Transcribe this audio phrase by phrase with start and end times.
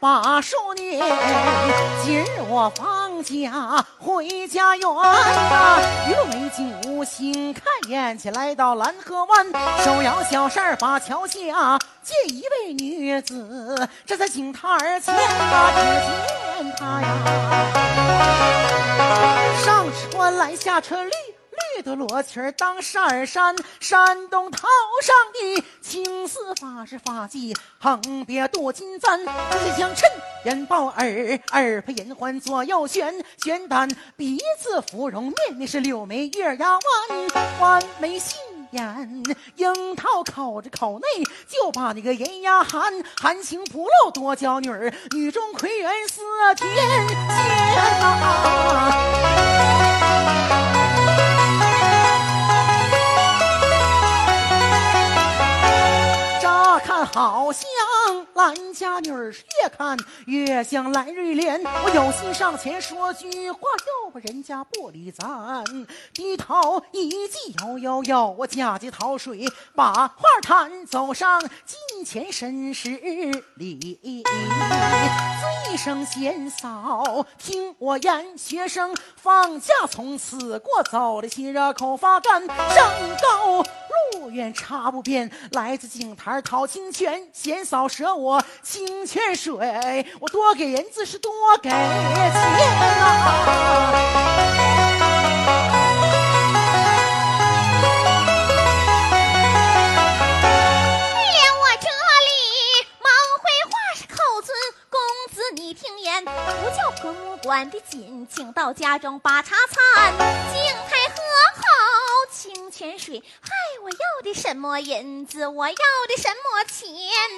[0.00, 0.98] 把数年，
[2.02, 5.78] 今日我放假回家园呐，
[6.08, 9.46] 玉梅酒新开眼，起来到蓝河湾，
[9.84, 15.82] 手摇小扇把桥下见一位女子，这在井台儿前啊，只
[16.64, 17.06] 见她呀，
[19.62, 21.12] 上穿蓝下穿绿。
[21.82, 24.68] 的罗裙儿当扇扇，山东头
[25.02, 29.26] 上的青丝发是发髻，横别镀金簪，是
[29.78, 30.08] 将衬
[30.44, 36.80] 人抱耳，耳配银环左右旋，旋丹鼻子芙蓉面，那是柳眉月牙弯，
[37.60, 38.36] 弯眉细
[38.72, 39.22] 眼，
[39.56, 41.06] 樱桃口着口内
[41.48, 46.20] 就把那个银牙含，含情不露多娇女儿，女中魁元似
[46.56, 47.18] 天仙
[48.00, 48.60] 呐。
[56.84, 57.62] 看好像
[58.34, 63.60] 兰家女儿越看越像蓝瑞莲，我有心上前说句话，
[64.04, 65.64] 要不人家不理咱。
[66.12, 72.90] 低头一记摇摇摇，我假借桃水把话谈，走上近前深施
[73.54, 74.22] 礼。
[74.22, 82.92] 尊一声贤嫂，听我言，学生放假从此过，走的心热口发干，山
[83.22, 83.64] 高。
[84.12, 87.28] 路远差不遍，来自井台桃清泉。
[87.32, 91.00] 贤嫂舍我清泉水，我多给银子。
[91.04, 91.82] 是多给钱呐。
[101.18, 101.88] 连我这
[102.28, 102.30] 里
[103.00, 103.10] 忙
[103.40, 104.54] 回话是寇尊
[104.88, 105.00] 公
[105.34, 106.30] 子，你听言，不
[106.76, 110.12] 叫婆母管的紧，请到家中把茶餐，
[110.52, 111.20] 井台喝
[111.56, 111.62] 好
[112.30, 113.20] 清泉水。
[113.90, 115.46] 要的什么银子？
[115.46, 116.88] 我要的什么钱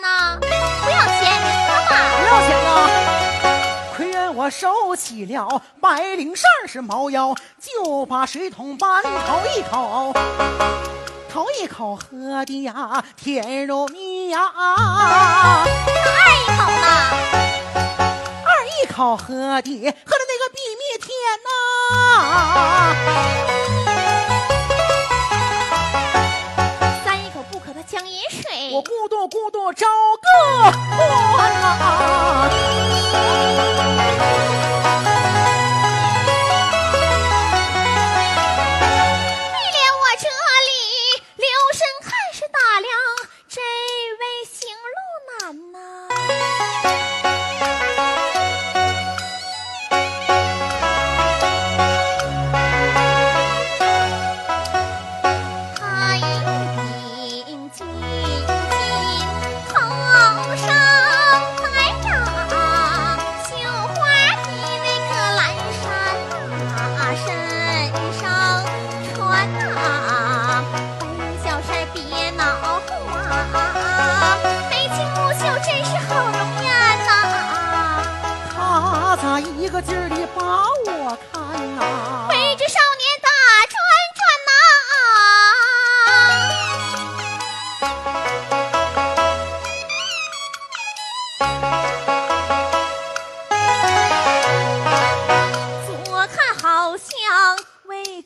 [0.00, 0.38] 呢？
[0.40, 1.90] 不要钱，你说嘛？
[2.18, 2.70] 不要钱啊！
[3.96, 10.12] 亏人我收起了白绫扇是毛腰，就把水桶搬头一口，
[11.30, 14.52] 头一口喝的呀甜如蜜呀。
[14.56, 15.66] 二
[16.34, 16.86] 一口呢？
[18.44, 18.50] 二
[18.82, 21.08] 一口喝的喝的那个比蜜甜
[21.44, 21.48] 呐。
[28.82, 29.86] 咕嘟咕嘟找
[30.22, 30.28] 个
[31.36, 32.48] 欢啊！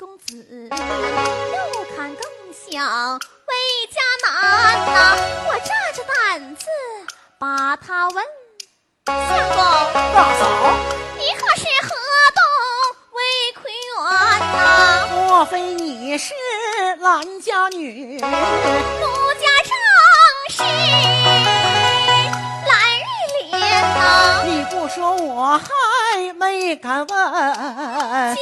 [0.00, 0.32] 公子，
[0.70, 0.76] 又
[1.94, 2.24] 看更
[2.54, 3.52] 想为
[3.92, 4.32] 家难
[4.86, 5.14] 呐！
[5.46, 6.64] 我壮着胆子
[7.38, 8.24] 把他问。
[9.04, 9.14] 相
[9.50, 9.56] 公，
[10.14, 10.42] 大嫂，
[11.18, 11.90] 你可是河
[12.34, 12.40] 东
[13.12, 13.20] 魏
[13.60, 14.00] 奎元
[14.40, 15.06] 呐？
[15.12, 16.32] 莫非你是
[17.00, 18.18] 兰家女？
[18.20, 18.24] 奴
[19.34, 19.70] 家正
[20.48, 20.62] 是
[22.66, 23.02] 兰玉
[23.50, 24.44] 莲呐！
[24.46, 28.36] 你不说我还没敢问。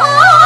[0.00, 0.28] 啊。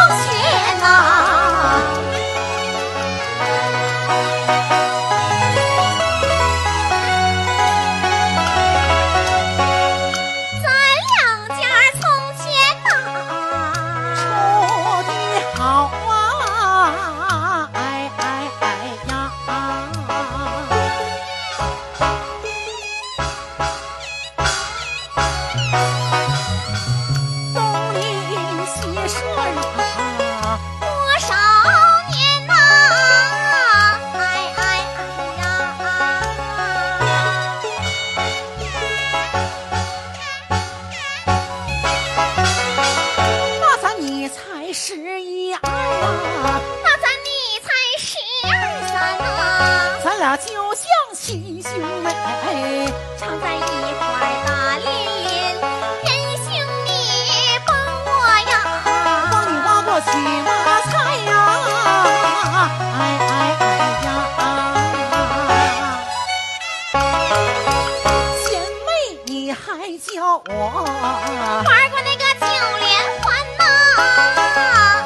[29.12, 29.81] 帅。
[69.98, 70.42] 活。
[70.52, 72.46] 玩过那个九
[72.78, 72.86] 连
[73.20, 73.24] 环
[73.58, 73.62] 呐，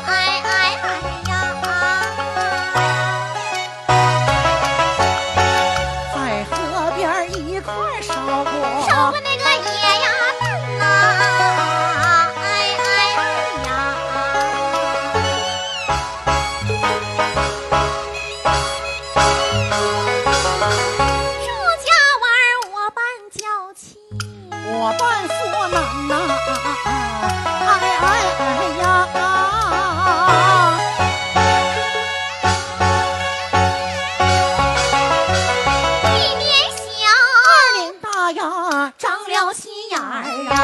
[0.06, 0.10] 哎
[0.44, 0.48] 哎
[0.82, 0.84] 哎
[1.28, 1.30] 呀，
[6.14, 6.16] 在
[6.50, 6.54] 河
[6.96, 6.98] 边
[7.48, 7.72] 一块
[8.02, 8.50] 烧过，
[8.88, 9.68] 烧过那个野
[10.02, 10.06] 鸭
[10.40, 10.44] 蛋
[10.78, 10.82] 呐，
[12.42, 12.44] 哎
[12.78, 12.86] 哎
[13.16, 13.20] 哎
[13.66, 13.68] 呀。
[24.78, 25.36] 我扮索
[25.68, 26.12] 男呐，
[27.66, 27.68] 哎
[27.98, 28.04] 哎
[28.38, 28.40] 哎
[28.78, 28.84] 呀！
[36.14, 36.44] 一年
[36.76, 36.84] 小，
[37.48, 40.04] 二年大呀，长了心眼儿
[40.52, 40.54] 啊，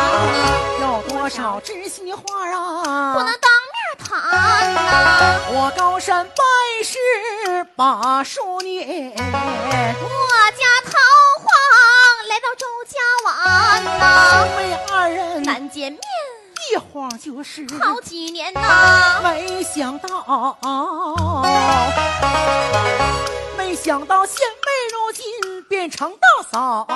[0.83, 3.15] 有多少知心话啊？
[3.15, 4.11] 不能当面谈
[4.75, 5.41] 呐。
[5.55, 6.35] 我高山拜
[6.85, 6.99] 师
[7.75, 10.65] 把数年，我家
[13.33, 16.01] 家湾呐，兄妹二人难见面。
[16.73, 19.21] 一晃就是好几年呐。
[19.23, 20.59] 没想到，
[23.57, 26.19] 没想到贤妹如今变成大
[26.51, 26.87] 嫂，